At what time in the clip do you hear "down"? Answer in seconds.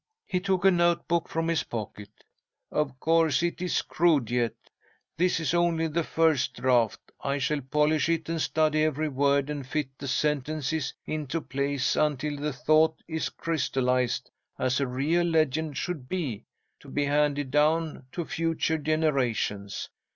17.51-18.07